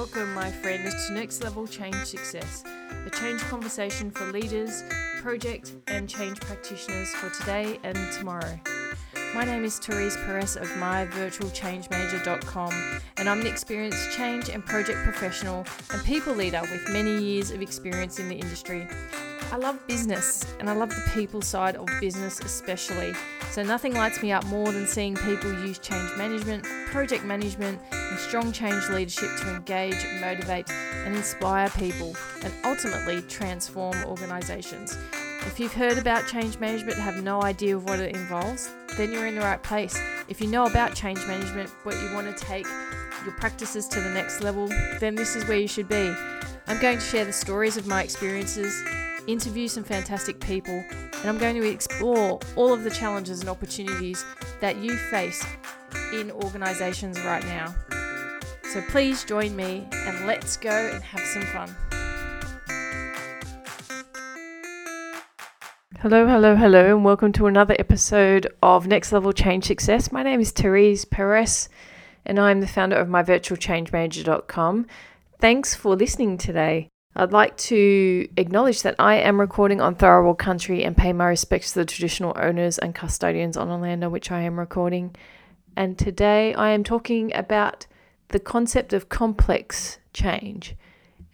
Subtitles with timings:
[0.00, 2.64] Welcome, my friends, to Next Level Change Success,
[3.04, 4.82] a change conversation for leaders,
[5.20, 8.58] project, and change practitioners for today and tomorrow.
[9.34, 15.66] My name is Therese Perez of myvirtualchangemanager.com, and I'm an experienced change and project professional
[15.92, 18.88] and people leader with many years of experience in the industry.
[19.52, 23.12] I love business and I love the people side of business especially.
[23.50, 28.18] So nothing lights me up more than seeing people use change management, project management, and
[28.18, 34.96] strong change leadership to engage, motivate, and inspire people and ultimately transform organizations.
[35.46, 39.10] If you've heard about change management and have no idea of what it involves, then
[39.10, 40.00] you're in the right place.
[40.28, 42.66] If you know about change management, but you want to take
[43.24, 44.68] your practices to the next level,
[45.00, 46.14] then this is where you should be.
[46.68, 48.80] I'm going to share the stories of my experiences,
[49.26, 54.24] interview some fantastic people, and I'm going to explore all of the challenges and opportunities
[54.60, 55.44] that you face
[56.12, 57.74] in organizations right now.
[58.72, 61.76] So please join me and let's go and have some fun.
[66.00, 70.10] Hello, hello, hello, and welcome to another episode of Next Level Change Success.
[70.10, 71.68] My name is Therese Perez,
[72.24, 74.86] and I'm the founder of myvirtualchangemanager.com.
[75.38, 76.88] Thanks for listening today.
[77.16, 81.72] I'd like to acknowledge that I am recording on Tharawal country and pay my respects
[81.72, 85.16] to the traditional owners and custodians on the land on which I am recording.
[85.76, 87.86] And today I am talking about
[88.28, 90.76] the concept of complex change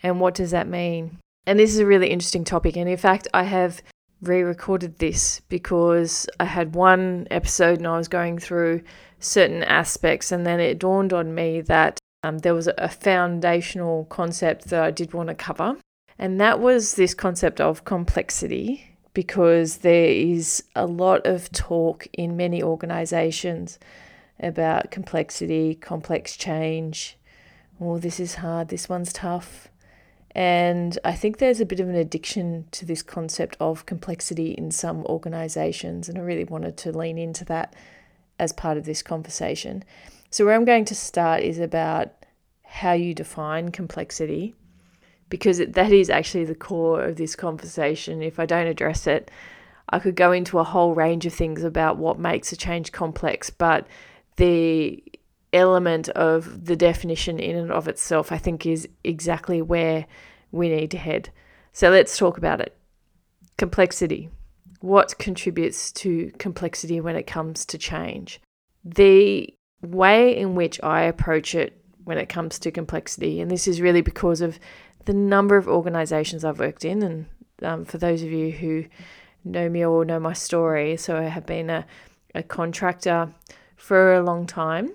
[0.03, 1.19] and what does that mean.
[1.47, 2.77] And this is a really interesting topic.
[2.77, 3.83] And in fact, I have
[4.23, 8.83] re recorded this because I had one episode and I was going through
[9.19, 14.67] certain aspects, and then it dawned on me that um, there was a foundational concept
[14.69, 15.77] that I did want to cover,
[16.19, 22.37] and that was this concept of complexity because there is a lot of talk in
[22.37, 23.79] many organizations
[24.41, 27.17] about complexity, complex change.
[27.81, 29.69] Oh, this is hard, this one's tough.
[30.33, 34.71] And I think there's a bit of an addiction to this concept of complexity in
[34.71, 36.11] some organizations.
[36.11, 37.73] And I really wanted to lean into that
[38.39, 39.83] as part of this conversation.
[40.31, 42.13] So, where I'm going to start is about
[42.67, 44.55] how you define complexity,
[45.29, 48.23] because that is actually the core of this conversation.
[48.23, 49.31] If I don't address it,
[49.89, 53.51] I could go into a whole range of things about what makes a change complex,
[53.51, 53.87] but
[54.37, 55.03] the
[55.53, 60.07] element of the definition in and of itself, I think, is exactly where
[60.51, 61.31] we need to head.
[61.73, 62.77] So let's talk about it.
[63.57, 64.29] Complexity.
[64.81, 68.41] What contributes to complexity when it comes to change?
[68.85, 73.81] The way in which I approach it when it comes to complexity, and this is
[73.81, 74.59] really because of
[75.05, 77.27] the number of organizations I've worked in, and
[77.63, 78.85] um, for those of you who
[79.45, 81.85] know me or know my story, so I have been a,
[82.35, 83.35] a contractor
[83.77, 84.91] for a long time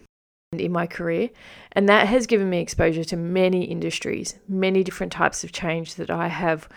[0.54, 1.30] in my career.
[1.72, 6.10] And that has given me exposure to many industries, many different types of change that
[6.10, 6.68] I have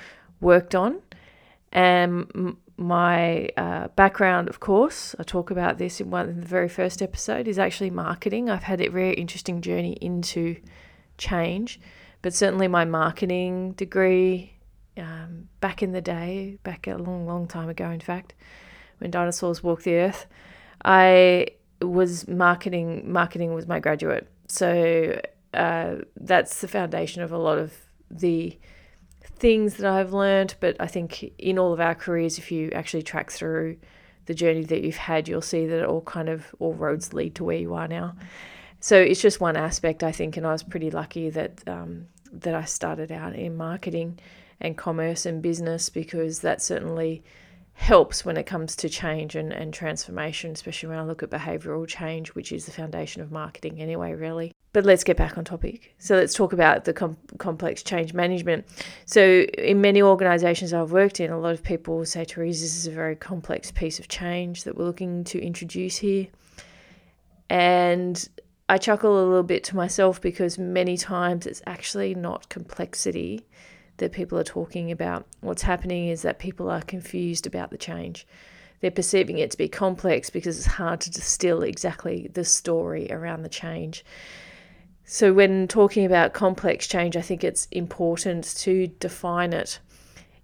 [0.41, 1.01] worked on.
[1.73, 6.69] And my uh, background, of course, I talk about this in one in the very
[6.69, 8.51] first episode, is actually marketing.
[8.51, 10.57] I've had a very interesting journey into
[11.17, 11.81] change,
[12.23, 14.55] but certainly my marketing degree
[14.97, 18.35] um, back in the day, back a long, long time ago, in fact,
[18.99, 20.27] when dinosaurs walked the earth,
[20.85, 21.49] I
[21.81, 23.11] was marketing.
[23.11, 25.21] Marketing was my graduate, so
[25.53, 27.73] uh, that's the foundation of a lot of
[28.11, 28.59] the
[29.37, 30.55] things that I've learned.
[30.61, 33.77] But I think in all of our careers, if you actually track through
[34.27, 37.35] the journey that you've had, you'll see that it all kind of all roads lead
[37.37, 38.15] to where you are now.
[38.81, 42.55] So it's just one aspect, I think, and I was pretty lucky that um, that
[42.55, 44.19] I started out in marketing
[44.61, 47.23] and commerce and business because that certainly
[47.75, 51.87] helps when it comes to change and, and transformation, especially when I look at behavioral
[51.87, 54.53] change, which is the foundation of marketing anyway, really.
[54.75, 55.95] But let's get back on topic.
[56.01, 58.67] So let's talk about the com- complex change management.
[59.07, 62.89] So, in many organizations I've worked in, a lot of people say, Therese, this is
[62.89, 66.27] a very complex piece of change that we're looking to introduce here.
[67.49, 68.29] And
[68.69, 73.47] I chuckle a little bit to myself because many times it's actually not complexity
[73.99, 75.25] that people are talking about.
[75.41, 78.27] What's happening is that people are confused about the change.
[78.81, 83.45] They're perceiving it to be complex because it's hard to distill exactly the story around
[83.45, 84.05] the change.
[85.07, 89.79] So, when talking about complex change, I think it's important to define it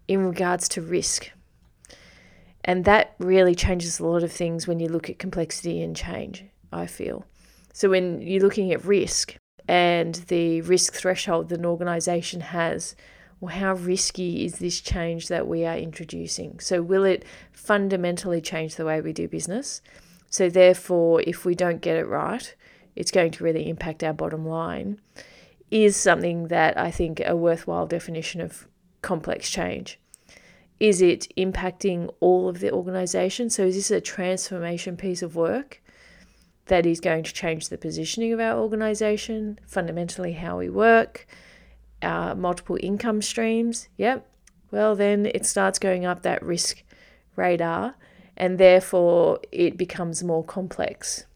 [0.06, 1.30] in regards to risk.
[2.64, 6.44] And that really changes a lot of things when you look at complexity and change,
[6.72, 7.24] I feel.
[7.72, 9.36] So, when you're looking at risk
[9.66, 12.94] and the risk threshold that an organization has
[13.40, 16.60] well, how risky is this change that we are introducing?
[16.60, 19.80] So, will it fundamentally change the way we do business?
[20.28, 22.54] So, therefore, if we don't get it right,
[22.96, 25.00] it's going to really impact our bottom line.
[25.70, 28.66] is something that I think a worthwhile definition of
[29.02, 30.00] complex change.
[30.80, 33.50] Is it impacting all of the organization?
[33.50, 35.80] So, is this a transformation piece of work
[36.66, 41.26] that is going to change the positioning of our organization, fundamentally how we work,
[42.02, 43.88] our multiple income streams?
[43.98, 44.26] Yep.
[44.70, 46.82] Well, then it starts going up that risk
[47.36, 47.94] radar,
[48.36, 51.26] and therefore it becomes more complex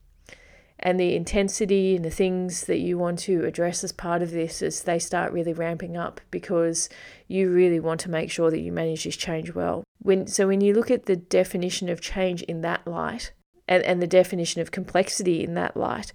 [0.85, 4.61] and the intensity and the things that you want to address as part of this
[4.61, 6.91] as they start really ramping up because
[7.27, 9.83] you really want to make sure that you manage this change well.
[10.01, 13.33] When so when you look at the definition of change in that light
[13.67, 16.13] and, and the definition of complexity in that light,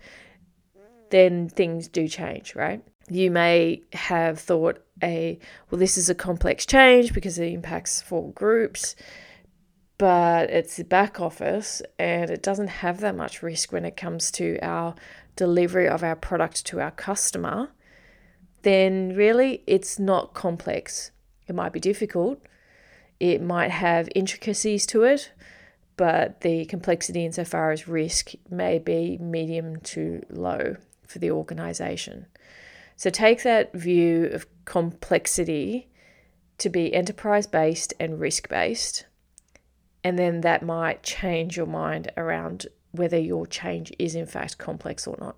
[1.10, 2.84] then things do change, right?
[3.10, 5.40] You may have thought a
[5.72, 8.96] well this is a complex change because it impacts four groups
[10.00, 14.32] but it's the back office and it doesn't have that much risk when it comes
[14.32, 14.96] to our
[15.36, 17.70] delivery of our product to our customer,
[18.62, 21.12] then really it's not complex.
[21.48, 22.42] It might be difficult,
[23.20, 25.34] it might have intricacies to it,
[25.98, 32.26] but the complexity insofar as risk may be medium to low for the organization.
[32.96, 35.90] So take that view of complexity
[36.58, 39.06] to be enterprise based and risk based
[40.04, 45.06] and then that might change your mind around whether your change is in fact complex
[45.06, 45.38] or not.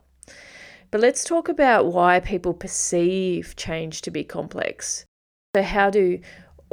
[0.91, 5.05] But let's talk about why people perceive change to be complex.
[5.55, 6.19] So, how do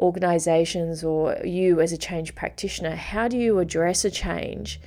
[0.01, 4.81] organizations or you as a change practitioner, how do you address a change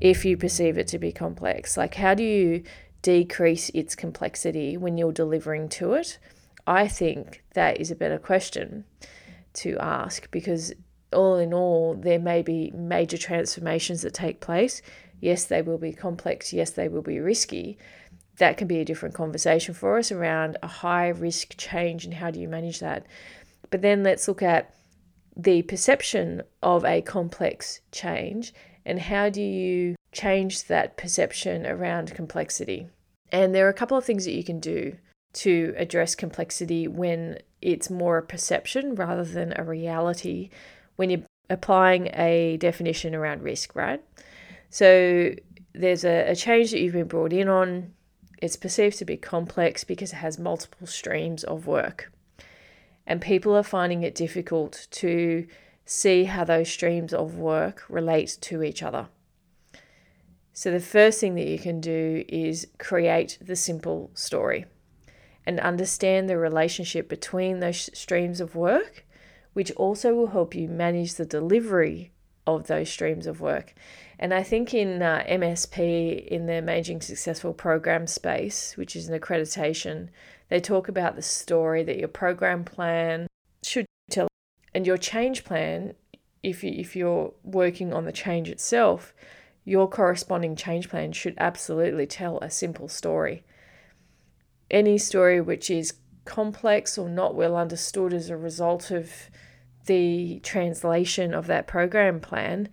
[0.00, 1.76] if you perceive it to be complex?
[1.76, 2.62] Like, how do you
[3.02, 6.18] decrease its complexity when you're delivering to it?
[6.66, 8.84] I think that is a better question
[9.54, 10.72] to ask because
[11.14, 14.82] all in all, there may be major transformations that take place.
[15.20, 16.52] Yes, they will be complex.
[16.52, 17.78] Yes, they will be risky.
[18.38, 22.30] That can be a different conversation for us around a high risk change and how
[22.30, 23.06] do you manage that.
[23.70, 24.74] But then let's look at
[25.36, 28.52] the perception of a complex change
[28.84, 32.88] and how do you change that perception around complexity.
[33.30, 34.96] And there are a couple of things that you can do
[35.34, 40.50] to address complexity when it's more a perception rather than a reality
[41.02, 44.00] when you're applying a definition around risk, right?
[44.70, 45.34] So
[45.72, 47.92] there's a, a change that you've been brought in on.
[48.40, 52.12] It's perceived to be complex because it has multiple streams of work.
[53.04, 55.48] And people are finding it difficult to
[55.84, 59.08] see how those streams of work relate to each other.
[60.52, 64.66] So, the first thing that you can do is create the simple story
[65.44, 69.04] and understand the relationship between those streams of work
[69.52, 72.12] which also will help you manage the delivery
[72.46, 73.74] of those streams of work.
[74.18, 79.18] And I think in uh, MSP, in the Managing Successful Program space, which is an
[79.18, 80.08] accreditation,
[80.48, 83.26] they talk about the story that your program plan
[83.64, 84.28] should tell.
[84.74, 85.94] And your change plan,
[86.42, 89.14] if, you, if you're working on the change itself,
[89.64, 93.44] your corresponding change plan should absolutely tell a simple story.
[94.70, 99.30] Any story which is complex or not well understood as a result of
[99.86, 102.68] the translation of that program plan,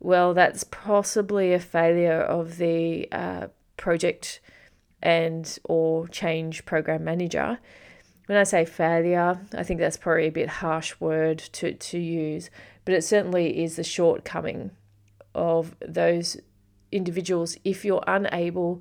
[0.00, 3.46] well, that's possibly a failure of the uh,
[3.76, 4.40] project
[5.02, 7.58] and or change program manager.
[8.26, 12.48] When I say failure, I think that's probably a bit harsh word to, to use,
[12.84, 14.70] but it certainly is the shortcoming
[15.34, 16.38] of those
[16.90, 18.80] individuals if you're unable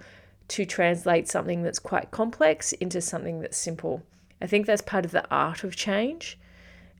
[0.50, 4.04] to translate something that's quite complex into something that's simple.
[4.44, 6.38] I think that's part of the art of change.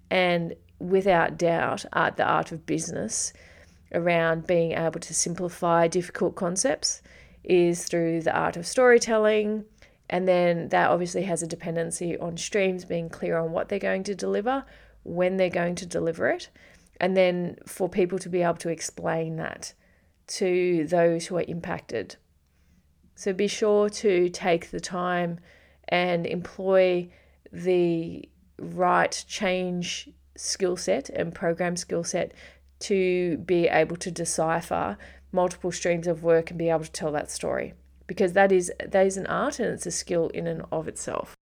[0.10, 3.34] And without doubt, art, the art of business
[3.94, 7.02] around being able to simplify difficult concepts
[7.44, 9.66] is through the art of storytelling.
[10.10, 14.04] And then that obviously has a dependency on streams being clear on what they're going
[14.04, 14.64] to deliver,
[15.04, 16.50] when they're going to deliver it,
[17.02, 19.74] and then for people to be able to explain that
[20.28, 22.16] to those who are impacted.
[23.16, 25.40] So be sure to take the time
[25.90, 27.10] and employ
[27.54, 28.28] the
[28.60, 32.34] right change skill set and program skill set
[32.80, 34.98] to be able to decipher
[35.32, 37.74] multiple streams of work and be able to tell that story.
[38.08, 41.36] Because that is that is an art and it's a skill in and of itself.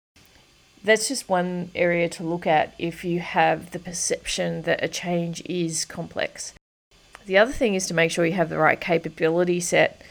[0.83, 5.43] That's just one area to look at if you have the perception that a change
[5.47, 6.55] is complex.
[7.27, 10.03] The other thing is to make sure you have the right capability set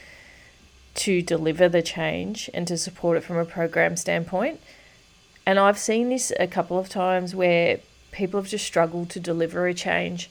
[0.95, 4.59] to deliver the change and to support it from a program standpoint
[5.49, 7.79] and I've seen this a couple of times where
[8.11, 10.29] people have just struggled to deliver a change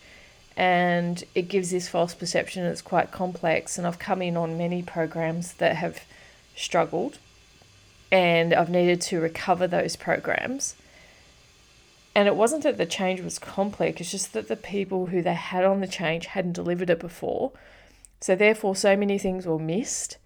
[0.56, 4.56] and it gives this false perception that it's quite complex and I've come in on
[4.56, 6.04] many programs that have
[6.54, 7.18] struggled
[8.12, 10.76] and I've needed to recover those programs.
[12.14, 15.34] And it wasn't that the change was complex, it's just that the people who they
[15.34, 17.50] had on the change hadn't delivered it before.
[18.20, 20.16] So, therefore, so many things were missed.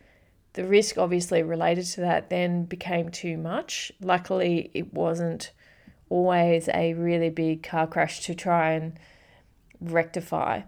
[0.54, 3.90] The risk, obviously, related to that then became too much.
[4.00, 5.52] Luckily, it wasn't
[6.11, 8.99] always a really big car crash to try and
[9.80, 10.62] rectify.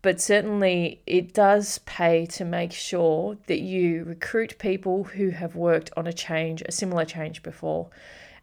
[0.00, 5.90] But certainly, it does pay to make sure that you recruit people who have worked
[5.96, 7.90] on a change, a similar change before.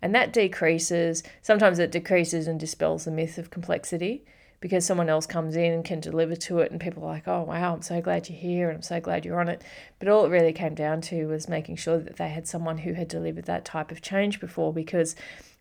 [0.02, 4.24] And that decreases, sometimes it decreases and dispels the myth of complexity
[4.60, 7.44] because someone else comes in and can deliver to it, and people are like, oh,
[7.44, 9.62] wow, I'm so glad you're here and I'm so glad you're on it.
[10.00, 12.94] But all it really came down to was making sure that they had someone who
[12.94, 15.16] had delivered that type of change before because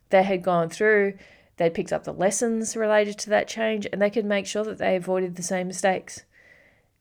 [0.09, 1.17] they had gone through,
[1.57, 4.77] they picked up the lessons related to that change, and they could make sure that
[4.77, 6.23] they avoided the same mistakes.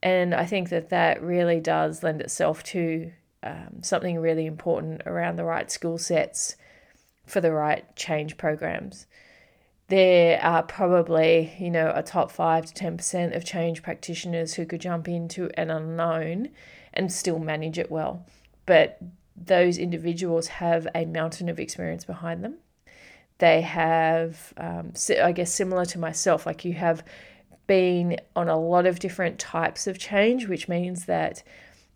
[0.03, 5.37] And I think that that really does lend itself to um, something really important around
[5.37, 6.57] the right skill sets
[7.27, 9.07] for the right change programs.
[9.95, 14.81] There are probably, you know, a top 5 to 10% of change practitioners who could
[14.81, 16.49] jump into an unknown
[16.93, 18.27] and still manage it well.
[18.67, 18.99] But
[19.37, 22.57] those individuals have a mountain of experience behind them.
[23.39, 27.05] They have, um, I guess, similar to myself, like you have
[27.69, 31.45] been on a lot of different types of change, which means that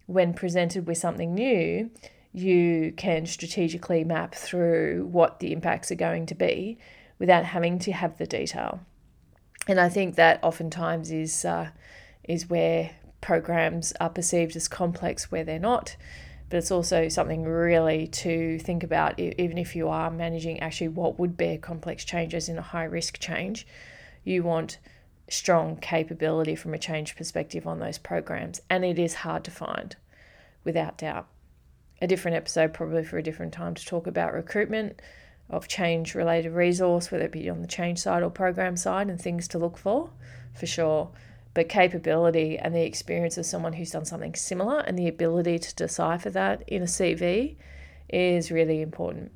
[0.07, 1.91] when presented with something new,
[2.33, 6.79] you can strategically map through what the impacts are going to be
[7.19, 8.81] without having to have the detail.
[9.67, 11.71] And I think that oftentimes is uh,
[12.25, 15.97] is where programs are perceived as complex where they're not.
[16.51, 21.19] But it's also something really to think about, even if you are managing actually what
[21.19, 23.67] would be complex changes in a high risk change.
[24.25, 24.79] You want
[25.29, 29.95] strong capability from a change perspective on those programs, and it is hard to find,
[30.65, 31.27] without doubt
[32.01, 35.01] a different episode, probably for a different time, to talk about recruitment
[35.51, 39.21] of change related resource, whether it be on the change side or program side, and
[39.21, 40.11] things to look for,
[40.55, 41.11] for sure.
[41.55, 45.75] But capability and the experience of someone who's done something similar and the ability to
[45.75, 47.57] decipher that in a CV
[48.09, 49.33] is really important.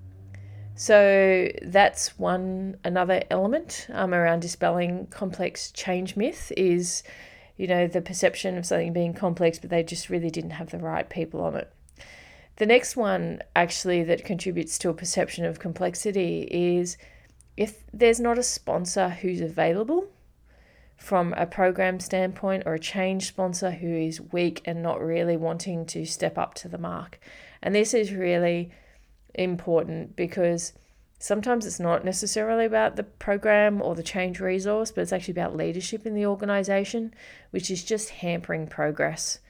[0.75, 7.02] So that's one another element um, around dispelling complex change myth is,
[7.57, 10.78] you know, the perception of something being complex, but they just really didn't have the
[10.78, 11.73] right people on it.
[12.62, 16.97] The next one, actually, that contributes to a perception of complexity is
[17.57, 20.07] if there's not a sponsor who's available
[20.97, 25.87] from a program standpoint or a change sponsor who is weak and not really wanting
[25.87, 27.19] to step up to the mark.
[27.61, 28.71] And this is really
[29.35, 30.73] important because
[31.19, 35.57] sometimes it's not necessarily about the program or the change resource, but it's actually about
[35.57, 37.12] leadership in the organization,
[37.50, 39.40] which is just hampering progress.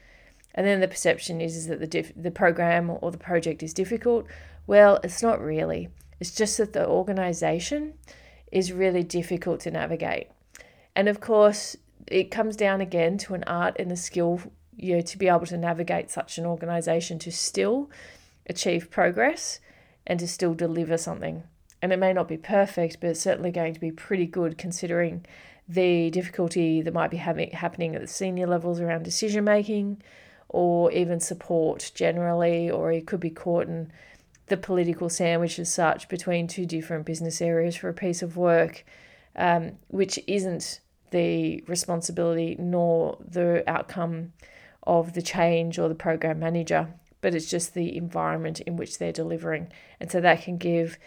[0.55, 3.73] And then the perception is, is that the, diff- the program or the project is
[3.73, 4.27] difficult.
[4.67, 5.89] Well, it's not really.
[6.19, 7.95] It's just that the organization
[8.51, 10.27] is really difficult to navigate.
[10.95, 11.75] And of course,
[12.07, 14.41] it comes down again to an art and a skill
[14.77, 17.89] you know, to be able to navigate such an organization to still
[18.47, 19.59] achieve progress
[20.05, 21.43] and to still deliver something.
[21.81, 25.25] And it may not be perfect, but it's certainly going to be pretty good considering
[25.67, 30.01] the difficulty that might be having, happening at the senior levels around decision making,
[30.53, 33.91] or even support generally, or he could be caught in
[34.47, 38.85] the political sandwich as such between two different business areas for a piece of work,
[39.35, 40.79] um, which isn't
[41.09, 44.31] the responsibility nor the outcome
[44.83, 49.11] of the change or the program manager, but it's just the environment in which they're
[49.11, 49.71] delivering.
[49.99, 50.99] And so that can give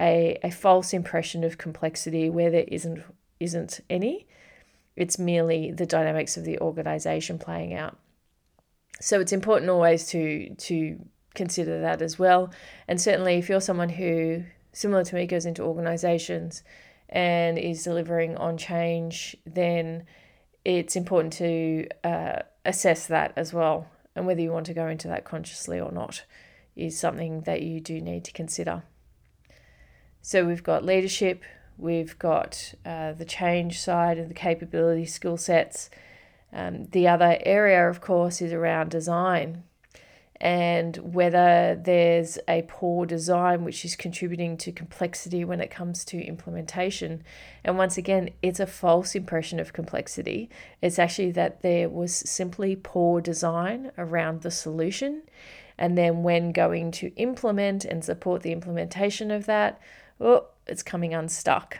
[0.00, 3.02] a, a false impression of complexity where there isn't
[3.38, 4.26] isn't any.
[4.96, 7.96] It's merely the dynamics of the organization playing out.
[9.00, 10.98] So it's important always to to
[11.34, 12.50] consider that as well.
[12.86, 16.62] And certainly, if you're someone who, similar to me, goes into organizations
[17.08, 20.06] and is delivering on change, then
[20.64, 23.88] it's important to uh, assess that as well.
[24.14, 26.24] And whether you want to go into that consciously or not
[26.76, 28.82] is something that you do need to consider.
[30.22, 31.42] So we've got leadership,
[31.78, 35.90] we've got uh, the change side and the capability skill sets
[36.52, 39.64] um, the other area, of course, is around design
[40.40, 46.22] and whether there's a poor design which is contributing to complexity when it comes to
[46.22, 47.22] implementation.
[47.62, 50.48] And once again, it's a false impression of complexity.
[50.80, 55.22] It's actually that there was simply poor design around the solution.
[55.76, 59.78] And then when going to implement and support the implementation of that,
[60.20, 61.78] oh, it's coming unstuck.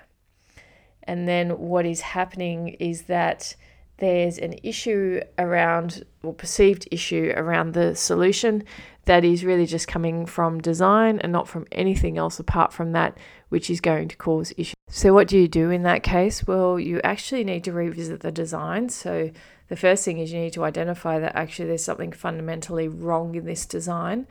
[1.04, 3.56] And then what is happening is that
[4.00, 8.64] there's an issue around or perceived issue around the solution
[9.04, 13.16] that is really just coming from design and not from anything else apart from that,
[13.48, 14.74] which is going to cause issues.
[14.88, 16.46] So, what do you do in that case?
[16.46, 18.88] Well, you actually need to revisit the design.
[18.88, 19.30] So,
[19.68, 23.44] the first thing is you need to identify that actually there's something fundamentally wrong in
[23.44, 24.26] this design,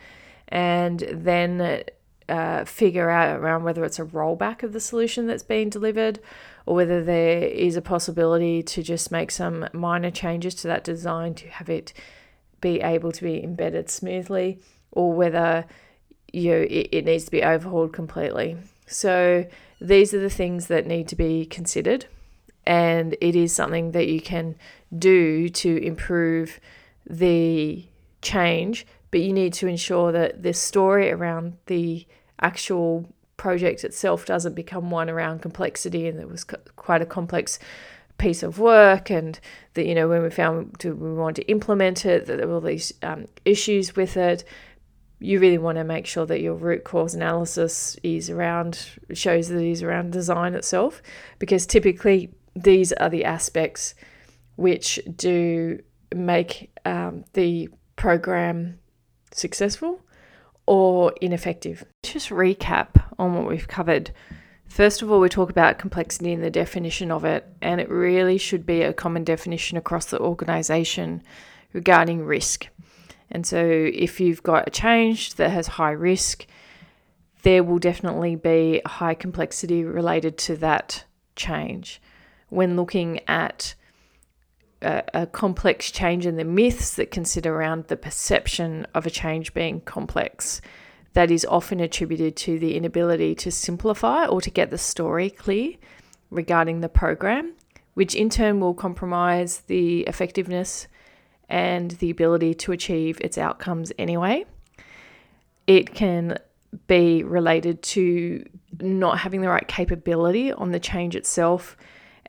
[0.50, 1.84] and then
[2.28, 6.20] uh, figure out around whether it's a rollback of the solution that's being delivered
[6.66, 11.34] or whether there is a possibility to just make some minor changes to that design
[11.36, 11.94] to have it
[12.62, 14.60] be able to be embedded smoothly
[14.92, 15.66] or whether
[16.32, 18.58] you know, it, it needs to be overhauled completely.
[18.86, 19.48] So
[19.82, 22.06] these are the things that need to be considered
[22.66, 24.56] and it is something that you can
[24.98, 26.60] do to improve
[27.10, 27.86] the
[28.22, 32.06] change but you need to ensure that the story around the
[32.42, 33.08] actual
[33.40, 36.44] project itself doesn't become one around complexity and it was
[36.76, 37.58] quite a complex
[38.20, 39.40] piece of work and
[39.74, 42.56] that you know when we found to, we want to implement it that there were
[42.56, 44.44] all these um, issues with it.
[45.22, 49.60] You really want to make sure that your root cause analysis is around shows that
[49.60, 51.02] it is around design itself
[51.40, 53.96] because typically these are the aspects
[54.58, 55.80] which do
[56.14, 58.80] make um, the program
[59.32, 59.99] successful
[60.70, 61.84] or ineffective.
[62.04, 64.12] Just recap on what we've covered.
[64.68, 68.38] First of all, we talk about complexity and the definition of it, and it really
[68.38, 71.24] should be a common definition across the organization
[71.74, 72.68] regarding risk.
[73.32, 76.46] And so, if you've got a change that has high risk,
[77.42, 81.04] there will definitely be high complexity related to that
[81.36, 82.00] change.
[82.50, 83.74] When looking at
[84.82, 89.54] a, a, complex change in the myths that consider around the perception of a change
[89.54, 90.62] being complex,
[91.14, 95.74] that is often attributed to the inability to simplify or to get the story clear
[96.30, 97.54] regarding the program,
[97.96, 100.88] which in turn will compromise the effectiveness
[101.50, 104.46] and the ability to achieve its outcomes anyway.
[105.66, 106.38] It can
[106.88, 108.46] be related to
[108.80, 111.76] not having the right capability on the change itself,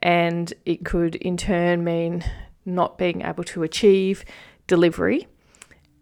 [0.03, 2.25] and it could in turn mean
[2.65, 4.25] not being able to achieve
[4.67, 5.27] delivery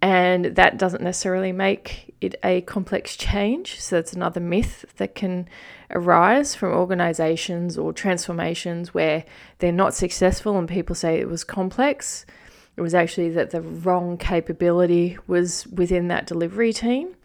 [0.01, 3.81] and that doesn't necessarily make it a complex change.
[3.81, 5.49] So that's another myth that can
[5.91, 9.25] arise from organizations or transformations where
[9.59, 12.27] they're not successful and people say it was complex.
[12.77, 17.17] It was actually that the wrong capability was within that delivery team.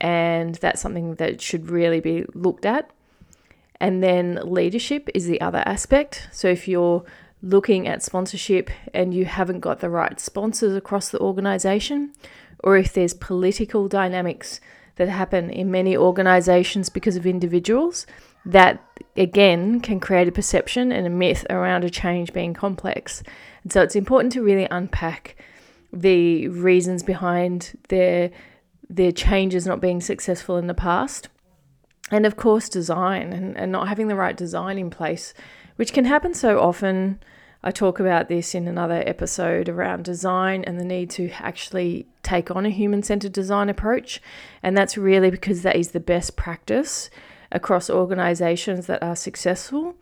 [0.00, 2.90] And that's something that should really be looked at.
[3.80, 6.28] And then leadership is the other aspect.
[6.32, 7.04] So if you're
[7.42, 12.12] looking at sponsorship and you haven't got the right sponsors across the organization,
[12.62, 14.60] or if there's political dynamics
[14.96, 18.06] that happen in many organizations because of individuals,
[18.44, 18.84] that
[19.16, 23.22] again can create a perception and a myth around a change being complex.
[23.62, 25.36] And so it's important to really unpack
[25.92, 28.30] the reasons behind their
[28.88, 31.28] their changes not being successful in the past.
[32.10, 35.32] And of course design and, and not having the right design in place
[35.80, 37.18] which can happen so often.
[37.64, 42.50] I talk about this in another episode around design and the need to actually take
[42.50, 44.20] on a human centered design approach.
[44.62, 47.08] And that's really because that is the best practice
[47.50, 49.94] across organizations that are successful,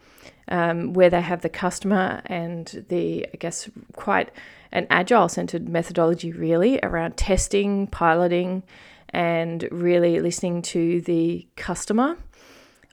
[0.49, 4.31] um, where they have the customer and the, I guess, quite
[4.73, 8.65] an agile centered methodology, really, around testing, piloting,
[9.11, 12.19] and really listening to the customer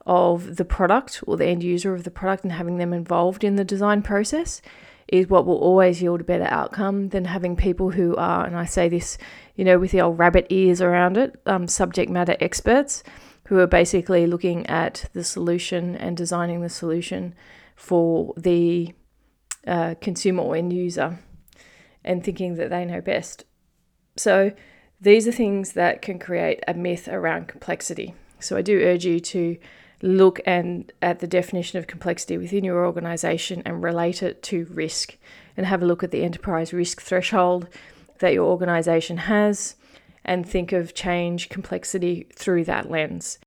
[0.06, 3.56] of the product or the end user of the product and having them involved in
[3.56, 4.62] the design process
[5.08, 8.66] is what will always yield a better outcome than having people who are, and I
[8.66, 9.18] say this,
[9.56, 13.04] you know, with the old rabbit ears around it, um, subject matter experts
[13.48, 17.36] who are basically looking at the solution and designing the solution
[17.76, 18.94] for the
[19.68, 21.20] uh, consumer or end user
[22.04, 23.46] and thinking that they know best.
[24.18, 24.52] So,
[25.06, 28.16] these are things that can create a myth around complexity.
[28.40, 29.58] So, I do urge you to
[30.02, 35.18] look and at the definition of complexity within your organization and relate it to risk
[35.56, 37.70] and have a look at the enterprise risk threshold
[38.20, 39.76] that your organization has
[40.24, 43.38] and think of change complexity through that lens.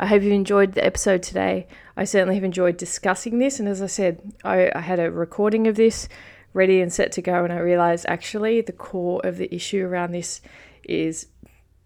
[0.00, 1.66] I hope you enjoyed the episode today.
[1.96, 5.66] I certainly have enjoyed discussing this, and as I said, I, I had a recording
[5.66, 6.08] of this
[6.52, 10.12] ready and set to go, and I realized actually the core of the issue around
[10.12, 10.40] this
[10.88, 11.26] is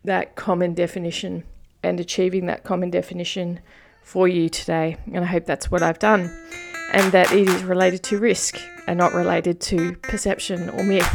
[0.05, 1.45] that common definition
[1.83, 3.61] and achieving that common definition
[4.03, 4.97] for you today.
[5.13, 6.31] And I hope that's what I've done.
[6.93, 11.11] And that it is related to risk and not related to perception or myth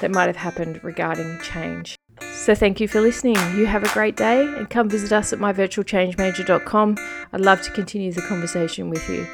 [0.00, 1.96] that might have happened regarding change.
[2.32, 3.36] So thank you for listening.
[3.56, 6.96] You have a great day and come visit us at myvirtualchangemanager.com.
[7.32, 9.26] I'd love to continue the conversation with you.